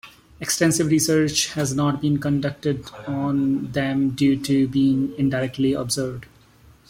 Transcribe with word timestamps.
Extensive 0.39 0.87
research 0.87 1.49
has 1.53 1.75
not 1.75 2.01
been 2.01 2.17
conducted 2.17 2.89
on 3.05 3.71
them 3.71 4.09
due 4.15 4.35
to 4.41 4.67
being 4.67 5.13
indirectly 5.15 5.73
observed. 5.73 6.25